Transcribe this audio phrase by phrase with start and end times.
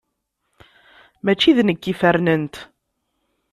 [1.23, 2.55] Mačči d nekk i fernent.